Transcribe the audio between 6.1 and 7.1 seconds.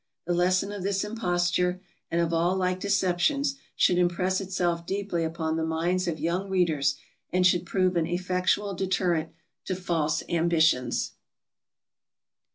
young readers,